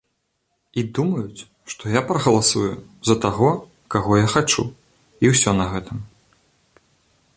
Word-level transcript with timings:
І 0.81 0.83
думаюць, 0.97 1.41
што 1.73 1.91
я 1.95 2.01
прагаласую 2.09 2.71
за 3.09 3.15
таго, 3.27 3.51
каго 3.97 4.11
я 4.23 4.27
хачу, 4.35 4.67
і 5.27 5.33
ўсё 5.35 5.51
на 5.61 5.65
гэтым. 5.75 5.97